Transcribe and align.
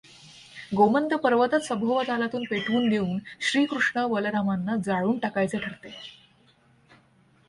गोमंत 0.75 1.13
पर्वतच 1.13 1.67
सभोवतालातून 1.67 2.43
पेटवून 2.49 2.89
देऊन 2.89 3.17
श्रीकृष्ण 3.41 4.07
बलरामांना 4.07 4.75
जाळून 4.85 5.17
टाकायचे 5.17 5.57
ठरते. 5.57 5.93